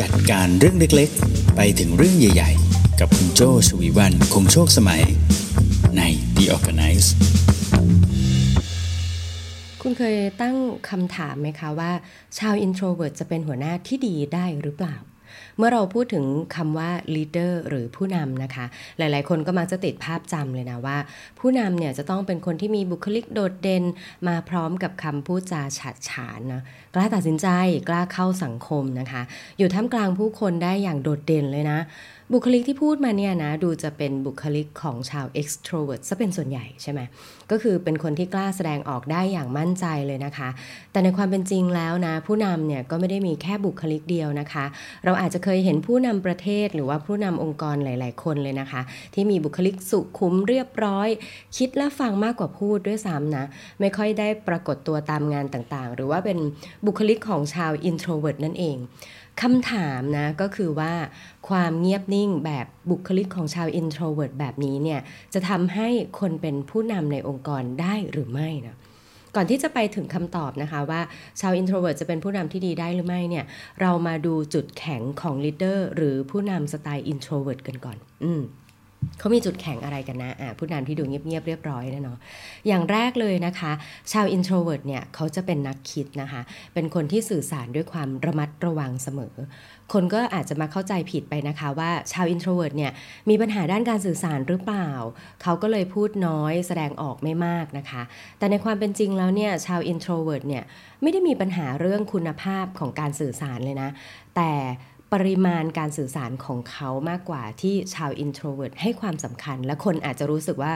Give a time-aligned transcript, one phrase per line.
[0.00, 5.02] จัดการเรื่องเล็กๆ ไปถึงเรื่องใหญ่ๆ กับคุณโจชวีวันคงโชคสมัย
[5.96, 6.02] ใน
[6.36, 7.08] The Organize
[9.82, 10.56] คุณเคยตั้ง
[10.88, 11.92] คำถามไหมคะว่า
[12.38, 14.96] ชาว introvert จะเป็นหัวหน้าที่ดีได้หรือเปล่า
[15.58, 16.24] เมื่อเราพูดถึง
[16.56, 18.64] คำว่า leader หรือผู้นำนะคะ
[18.98, 20.98] หลายๆ คนก็มักจะติดภาพจำเลยนะว่า
[21.38, 23.84] ผู้นำเนี่ยจะต้องเป็นคนที่มีบุคลิกโดดเด่น
[24.28, 26.62] มาพร้อมกับคำพูดจาฉาดฉานนะ
[26.94, 27.48] กล้าตัดสินใจ
[27.88, 29.22] กล้าเข้าสังคมนะคะ
[29.58, 31.78] อยู่ท่ามกลางผู้คนได้อย่างโดดเด่นเลยนะ
[32.32, 37.00] บุคลิกที่พูดมาเนี่ยนะดูจะเป็นบุคลิกของชาว extrovert ซะเป็นส่วนใหญ่ใช่ไหม
[37.50, 40.48] ก็คือเป็นคนที่กล้าแสดงออกได้อย่างมั่นใจเลยนะคะ
[40.92, 44.64] แต่ในความเป็นจริงแล้วนะ ผู้นำเนี่ยก็ไม่ได้มีแค่บุคลิกเดียวนะคะ
[45.04, 48.80] เราอาจจะเคยเห็นผู้นำประเทศหรือว่าผู้นำองค์กรหลาย ๆ คนเลยนะคะ
[49.14, 51.08] ที่มีบุคลิกสุขุมเรียบร้อย
[51.56, 53.44] คิดและฟังมากกว่าพูดด้วยซ้ำนะ
[53.80, 56.38] ไม่ค่อยได้ปรากฏตัวตามงานต่างๆ หรือว่าเป็น
[56.86, 58.76] บุคลิกของชาว introvert นั่นเอง
[59.42, 60.92] คำถามนะก็คือว่า
[61.48, 65.00] ความเงียบนิ่งแบบบุคลิกของชาว introvert แบบนี้เนี่ย
[65.34, 65.88] จะทำให้
[66.20, 68.76] คนเป็นผู้นำในองค์กรได้หรือไม่นะ
[69.34, 71.00] ก่อนที่จะไปถึงคำตอบนะคะว่า
[71.40, 73.44] ชาว introvert จะเป็นผู้นำที่ดีได้หรือไม่เนี่ย
[73.80, 78.42] เรามาดูจุดแข็งของ leader หรือผู้นำสไตล์ introvert กันก่อน อืม
[79.18, 82.18] เขามีจุดแข็งอะไรกันนะะผู้นำที่ดูเงียบๆเรียบร้อยนะเนาะ
[82.66, 83.72] อย่างแรกเลยนะคะ
[84.12, 86.40] ชาว introvert เนี่ยเขาจะเป็นนักคิดนะคะ
[86.74, 89.34] เป็นคนที่สื่อสารด้วยความระมัดระวังเสมอ
[89.92, 92.92] คนก็อาจจะมาเข้าใจผิดไปนะคะว่าชาว introvert เนี่ย
[93.28, 94.90] มีปัญหาด้านการสื่อสารหรือเปล่า
[95.42, 98.02] เขาก็เลยพูดน้อยแสดงออกไม่มากนะคะ
[98.38, 100.64] แต่ในความเป็นจริงแล้วเนี่ยชาว introvert เนี่ย
[101.02, 103.90] ไม่ได้มีปัญหาเรื่องคุณภาพของการสื่อสารเลยนะ
[104.36, 104.52] แต่
[105.12, 110.72] ปริมาณการสื่อสารของเขามากกว่าที่ชาว introvert ให้ความสำคัญ และคนอาจจะรู้สึกว่า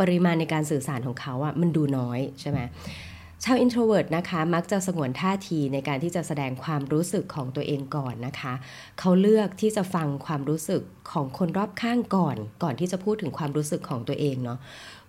[0.00, 2.60] ปริมาณในการสื่อสารของเขาอะมันดูน้อยใช่ไหม
[3.44, 8.52] ชาว introvert นะคะมักจะสงวนท่าทีในการที่จะแสดงความรู้สึกของตัวเองก่อนนะคะ
[8.98, 10.82] เขาเลือกที่จะฟังความรู้สึก
[11.12, 14.58] ของคนรอบข้างก่อน ก่อนที่จะพูดถึงความรู้สึกของตัวเองเนาะ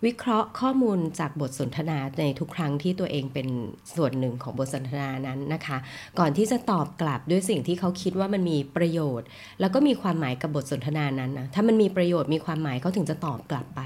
[0.06, 3.47] วิเคราะห์ข้อมูลจากบทสนทนาในทุกครั้งที่ตัวเองเป็น
[3.96, 5.78] ส่วนหนึ่งของบทสนทนานั้นนะคะ
[6.19, 9.28] ก่อนที่จะตอบกลับด้วยสิ่งที่เขาคิดว่ามันมีประโยชน์
[9.59, 13.81] แล้วก็มีความหมายกับบทสนทนานั้นนะถ้ามันมีประโยชน์มีความหมายเขาถึงจะตอบกลับไป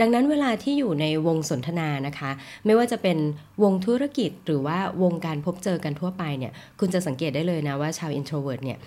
[0.00, 2.30] ดังนั้นเวลาที่อยู่ในวงสนทนานะคะ
[2.66, 3.18] ไม่ว่าจะเป็น
[3.62, 8.78] วงธุรกิจหรือว่าวงการพบเจอกันทั่วไปเนี่ยคุณจะสังเกตได้เลยนะว่าชาว introvert เนี่ย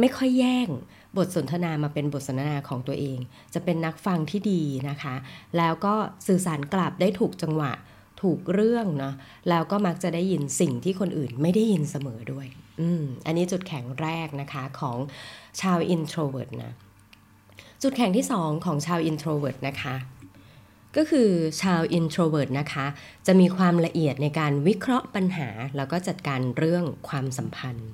[0.00, 0.68] ไม่ค่อยแย่ง
[1.16, 3.18] บทสนทนามาเป็นบทสนทนาของตัวเอง
[3.54, 5.14] จะเป็นนักฟังที่ดีนะคะ
[5.56, 5.94] แล้วก็
[6.26, 7.72] สื่อสารกลับได้ถูกจังหวะ
[8.22, 9.14] ถูกเรื่องเนาะ
[9.48, 12.46] แล้วก็มักจะได้ยินสิ่งที่คนอื่นไม่ได้ยินเสมอด้วย
[12.80, 14.98] อืมอันนี้จุดแข็งแรกนะคะของ
[15.60, 16.72] ชาว introvert นะ
[17.82, 19.94] จุดแข็งที่ 2 ของชาว introvert นะคะ
[20.96, 21.30] ก็คือ
[21.62, 22.86] ชาว introvert นะคะ
[23.26, 27.90] จะมีความละเอียดในการวิเคราะห์ปัญหา แล้วก็จัดการเรื่องความสัมพันธ์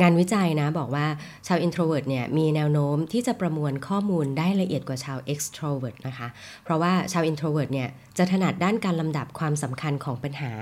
[0.00, 1.06] งานวิจัยนะบอกว่า
[1.46, 6.28] ชาว introvert เนี่ยมีแนวโน้มที่จะประมวลข้อมูลได้ละเอียดกว่าชาว extrovert นะคะ
[6.64, 7.88] เพราะว่าชาว introvert เนี่ย
[8.18, 10.52] จะถนัดด้านการลำดับความสำคัญของปัญหา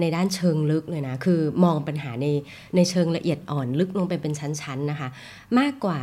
[0.00, 2.26] ในด้านเชิงลึกเลยนะ คือมองปัญหาใน
[2.76, 5.08] ในเชิงละเอียดอ่อนลึกลงไปเป็นชั้นๆนะคะ
[5.58, 6.00] มากกว่า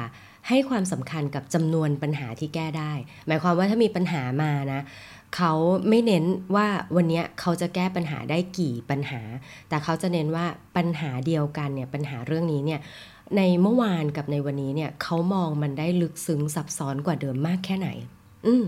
[0.49, 2.93] ให้ความสำคัญกับจำนวนปัญหาที่แก้ได้
[3.27, 4.81] หมายความว่าถ้ามีปัญหามานะ
[5.35, 5.53] เขา
[5.89, 6.25] ไม่เน้น
[6.55, 9.21] ว่าวันนี้เขาจะแก้ปัญหาได้กี่ปัญหา
[9.69, 10.45] แต่เขาจะเน้นว่า
[10.77, 12.79] ปัญหาเดียวกันเนี่ยปัญหาเรื่องนี้เนี่ย
[13.37, 17.89] ในเมื่อวานกับในวันนี้เนี่ยเขามองมันได้ลึกซึ้งซับซ้อนกว่าเดิมมากแค่ไหน
[18.45, 18.65] อืม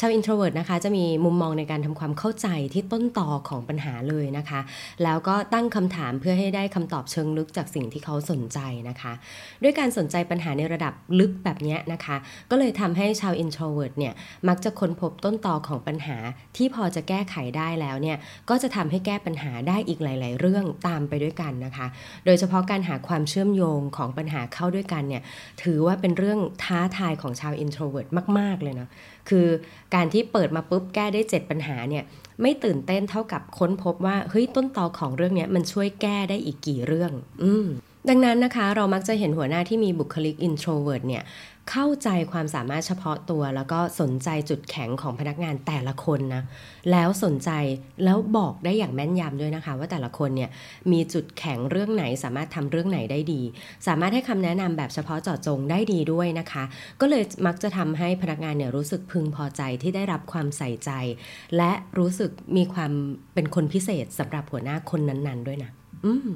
[0.00, 4.60] ชาว introvert นะคะจะมีมุมมองในการทำความเข้าใจที่ต้นต่อของปัญหาเลยนะคะ
[5.04, 9.12] แล้วก็ตั้งคำถามเพื่อให้ได้คำตอบเชิงลึกจากสิ่งที่เขาสนใจนะคะ
[9.62, 12.16] ด้วยการสนใจปัญหาในระดับลึกแบบนี้นะคะ
[12.50, 14.14] ก็เลยทำให้ชาว introvert เนี่ย
[14.48, 16.16] มักจะค้นพบต้นต่อของปัญหา
[16.56, 18.16] ที่พอจะแก้ไขได้แล้วเนี่ย
[18.50, 21.86] ก็จะทำให้แก้ปัญหาได้อีกหลาย ๆ เรื่องตามไปด้วยกันนะคะ
[22.26, 25.22] โดยเฉพาะการหาความเชื่อมโยงของปัญหาเข้าด้วยกันเนี่ย
[25.62, 28.88] ถือว่าเป็นเรื่องท้าทายของชาว introvert มาก ๆ เลยนะ
[29.28, 29.46] คือ
[29.94, 32.04] การที่เปิดมาปุ๊บแก้ได้ 7 ปัญหาเนี่ย
[32.42, 37.12] ไม่ตื่นเต้นเท่ากับค้นพบว่าเฮ้ยต้นตอของเรื่องนี้มันช่วยแก้ได้อีกกี่เรื่อง
[37.42, 37.66] อืม
[38.08, 41.22] ดังนั้นนะคะเรามักจะเห็นหัวหน้าที่มีบุคลิก introvert เนี่ย
[41.70, 46.42] เข้าใจความสามารถเฉพาะตัว แล้วก็สนใจจุดแข็งของพนักงานแต่ละคนนะ
[46.90, 47.50] แล้วสนใจ
[48.04, 50.50] แล้วบอกได้อย่างแม่นยำด้วยนะคะ ว่าแต่ละคนเนี่ย
[50.92, 53.42] มีจุดแข็งเรื่องไหน สามารถทำเรื่องไหนได้ดี
[53.86, 56.64] สามารถให้คำแนะนำแบบเฉพาะเจาะจงได้ดีด้วยนะคะ
[57.00, 60.90] ก็เลยมักจะทำให้พนักงานเนี่ยรู้สึกพึงพอใจที่ได้รับความใส่ใจ
[61.56, 62.92] และรู้สึกมีความ
[63.34, 65.70] เป็นคนพิเศษสำหรับหัวหน้าคนนั้น ๆ ด้วยนะ
[66.06, 66.30] อืม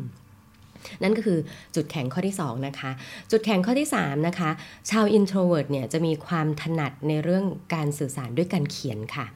[1.02, 1.38] นั่นก็คือ
[1.74, 2.90] จุดแข็งข้อที่2นะคะ
[3.30, 4.50] จุดแข็งข้อที่3นะคะ
[4.90, 7.44] ชาว introvert เนี่ยจะมีความถนัดในเรื่อง
[7.74, 9.26] การสื่อสารด้วยการเขียนค่ะ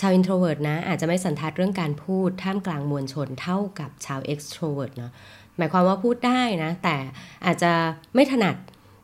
[0.00, 5.12] ชาว introvert นะอาจจะไม่สันทัดเรื่องการพูดท่ามกลางมวลชนเท่ากับชาว extrovert เนาะ
[5.58, 6.96] หมายความว่าพูดได้นะ แต่
[7.46, 7.72] อาจจะ
[8.14, 8.56] ไม่ถนัด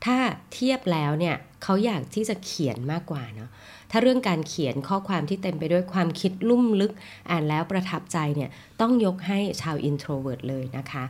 [0.05, 0.17] ถ้า
[0.53, 3.51] เทียบแล้วเนี่ยเขาอยากที่จะเขียนมากกว่าเนาะ
[3.91, 6.93] ถ้าเรื่องการเขียนข้อความที่เต็มไปด้วยความคิดลุ่มลึก
[7.31, 8.51] อ่านแล้วประทับใจเนี่ย
[8.81, 11.05] ต้องยกให้ชาว introvert เลยนะคะ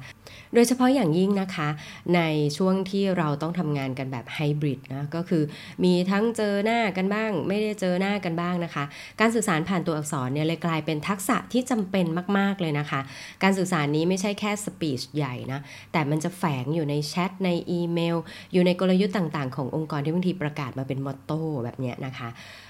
[0.55, 1.69] โดยเฉพาะอย่างยิ่งนะคะ
[2.15, 2.21] ใน
[2.57, 5.43] ช่วงที่เราต้องทำงานกันแบบไฮบริดนะก็คือ
[5.85, 8.85] มีทั้งเจอหน้ากันบ้าง ไม่ได้เจอหน้ากันบ้างนะคะ
[9.21, 12.07] การสื่อสารผ่านตัวอักษรเนี่ยเลยกลายเป็นทักษะที่จำเป็น
[12.39, 13.01] มาก ๆ เลยนะคะ
[13.43, 15.61] การสื่อสารนี้ไม่ใช่แค่สปีชใหญ่นะ
[15.93, 18.17] แต่มันจะแฝงอยู่ในแชทในอีเมล
[18.53, 22.29] อยู่ในกลยุทธ์ต่าง ๆ ขององค์กรที่บางทีประกาศมาเป็นมอตโต้แบบเนี้ยนะคะ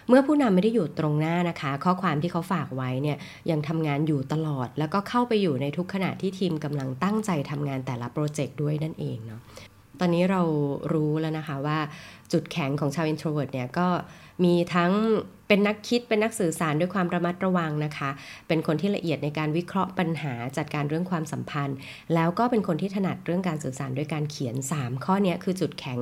[0.09, 3.19] เมื่อผู้นำไม่ได้อยู่ตรงหน้านะคะ ข้อความที่เขาฝากไว้เนี่ย
[3.51, 9.41] ยังทำงานอยู่ตลอด แล้วก็เข้าไปอยู่ในทุกขณะที่ทีมกำลังตั้งใจทำงานแต่ละโปรเจกต์ด้วยนั่นเองเนาะ
[10.01, 10.43] ตอนนี้เรา
[10.93, 11.79] รู้แล้วนะคะว่า
[12.33, 13.89] จุดแข็งของชาว introvert เนี่ยก็
[14.45, 14.93] มีทั้ง
[15.49, 18.11] เป็นนักคิดเป็นนักสื่อสารด้วยความระมัดระวังนะคะ
[18.49, 21.77] เป็นคนที่ละเอียดในการวิเคราะห์ปัญหาจัดการเรื่องความสัมพันธ์
[22.15, 25.99] แล้วก็เป็นคนที่ถนัดเรื่องการสื่อสารด้วยการเขียน 3 ข้อนี้คือจุดแข็ง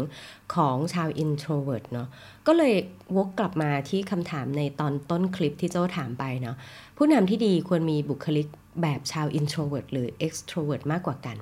[0.54, 2.08] ของชาว introvert เนาะ
[2.46, 2.74] ก็เลย
[3.16, 6.56] วกกลับมาที่คำถามในตอนต้นคลิปที่โจ้ถามไปเนาะ
[6.96, 8.46] ผู้นำที่ดีควรมีบุคลิก
[8.82, 11.36] แบบชาว introvert หรือ extrovert มากกว่ากัน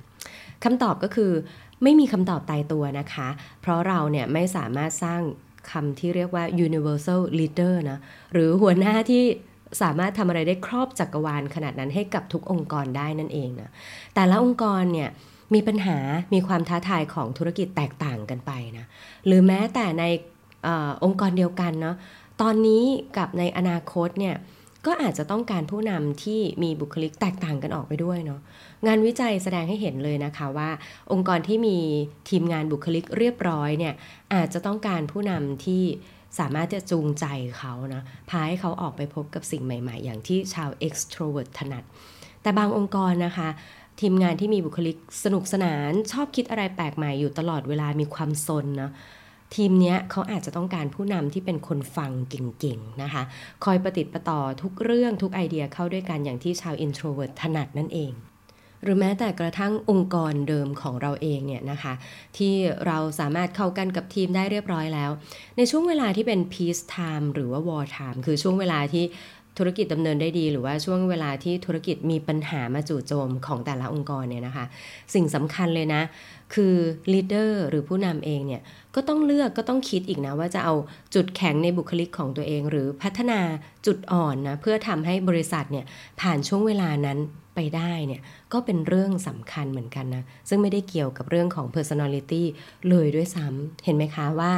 [0.65, 1.33] คำตอบก็คือ
[1.83, 3.29] ไม่มีคำตอบตายตัวนะคะ
[3.61, 5.23] เพราะเราเนี่ยไม่สามารถสร้าง
[5.71, 7.99] คำที่เรียกว่า universal leader นะ
[8.33, 9.23] หรือหัวหน้าที่
[9.83, 13.71] สามารถทำอะไรได้ครอบจักรวาลขนาดนั้นให้กับทุกองค์กรได้นั่นเองนะ
[14.15, 15.11] แต่ละองค์กรเนี่ย
[15.55, 15.99] มีปัญหา
[16.35, 18.87] มีความท้าทายของธุรกิจแตกต่างกันไปนะ
[19.27, 20.05] หรือแม้แต่ใน
[20.67, 20.69] อ
[21.05, 21.97] องค์กรเดียวกันเนาะ
[22.43, 22.85] ตอนนี้
[23.17, 24.35] กับในอนาคตเนี่ย
[24.87, 28.41] ก็อาจจะต้องการผู้นำที่มีบุคลิกแตกต่างกันออกไปด้วยเนาะ
[28.87, 30.71] งานวิจัยแสดงให้เห็นเลยนะคะว่า
[31.13, 31.79] องค์กรที่มี
[32.31, 33.95] ทีมงานบุคลิกเรียบร้อยเนี่ย
[34.35, 35.83] อาจจะต้องการผู้นำที่
[36.39, 37.27] สามารถจะจูงใจ
[37.59, 41.85] เขานะพาให้เขาออกไปพบกับสิ่งใหม่ๆ อย่างที่ชาว extrovert ถนัด
[42.43, 43.49] แต่บางองค์กรนะคะ
[44.01, 48.91] ทีมงานที่มีบุคลิกสนุกสนาน ชอบคิดอะไรแปลกใหม่อยู่ตลอดเวลามีความสนนะ
[49.55, 53.23] ทีมนี้เขาอาจจะต้องการผู้นำที่เป็นคนฟังเก่งๆนะคะ
[53.65, 58.13] คอยประติดประต่อทุกเรื่องทุกไอเดียเข้าด้วยกันอย่างที่ชาว introvert ถนัดนั่นเอง
[58.83, 61.93] หรือแม้แต่กระทั่งองค์กรเดิมของเราเองเนี่ยนะคะ
[62.37, 62.55] ที่
[62.87, 65.11] เราสามารถเข้ากันกับทีมได้เรียบร้อยแล้ว
[65.57, 69.05] ในช่วงเวลาที่เป็น peace time หรือว่า war time คือช่วงเวลาที่
[69.59, 74.65] ธุรกิจดำเนินได้ดี หรือว่าช่วงเวลาที่ธุรกิจมีปัญหามาจู่โจมของแต่ละองค์กรเนี่ยนะคะ
[75.15, 76.03] สิ่งสำคัญเลยนะ
[76.55, 76.75] คือ
[77.13, 78.63] ลีดเดอร์หรือผู้นำเองเนี่ย
[78.95, 80.75] ก็ต้องเลือกก็ต้องคิดอีกนะว่าจะเอา
[81.15, 83.41] จุดแข็งในบุคลิกของตัวเอง หรือพัฒนา
[83.87, 85.85] จุดอ่อนนะเพื่อทำให้บริษัทเนี่ย
[86.21, 87.21] ผ่านช่วงเวลานั้น
[87.59, 92.43] ไปได้เนี่ยก็เป็นเรื่องสำคัญเหมือนกันนะ ซึ่งไม่ได้เกี่ยวกับเรื่องของ personality
[92.89, 94.53] เลยด้วยซ้ำเห็นไหมคะว่า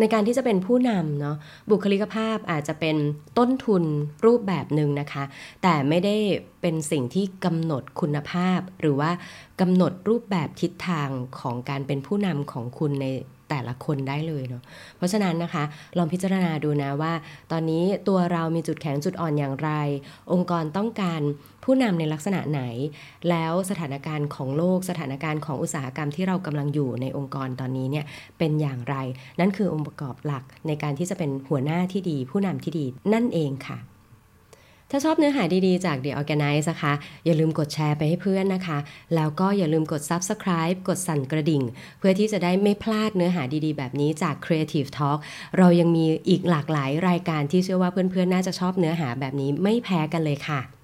[0.00, 1.36] ในการที่จะเป็นผู้นำเนาะ
[1.70, 2.96] บุคลิกภาพอาจจะเป็น
[3.38, 3.84] ต้นทุน
[4.26, 5.24] รูปแบบหนึ่งนะคะ
[5.62, 6.16] แต่ไม่ได้
[6.60, 9.10] เป็นสิ่งที่กำหนดคุณภาพ หรือว่า
[9.60, 11.08] กำหนดรูปแบบทิศทาง
[11.40, 13.06] ของการเป็นผู้นำของคุณใน
[13.50, 14.62] แต่ละคนได้เลยเนาะ
[14.96, 15.64] เพราะฉะนั้นนะคะ
[15.98, 17.12] ลองพิจารณาดูนะว่า
[17.52, 19.70] ตอนนี้ตัวเรามีจุดแข็งจุดอ่อนอย่างไร
[20.32, 21.20] องค์กรต้องการ
[21.64, 22.62] ผู้นำในลักษณะไหน
[23.30, 28.04] แล้วสถานการณ์ของโลกสถานการณ์ของอุตสาหกรรมที่เรากำลังอยู่ในองค์กรตอนนี้เนี่ย
[28.38, 28.96] เป็นอย่างไร
[29.40, 33.78] นั่นคือองค์ประกอบหลักในการที่จะเป็นหัวหน้าที่ดี ผู้นำที่ดีนั่นเองค่ะ
[34.90, 36.92] ถ้าชอบเนื้อหาดีๆจาก The Organize นะคะ
[37.24, 38.78] อย่าลืมกดแชร์ไปให้เพื่อนนะคะ
[39.14, 41.62] แล้วก็อย่าลืมกด Subscribe กดสั่นกระดิ่ง
[41.98, 45.18] เพื่อที่จะได้ไม่พลาดเนื้อหาดีๆ แบบนี้จาก Creative Talk
[45.58, 50.77] เรายังมีอีกหลากหลายรายการที่เชื่อว่าเพื่อนๆ น่าจะชอบเนื้อหาแบบนี้ไม่แพ้กันเลยค่ะ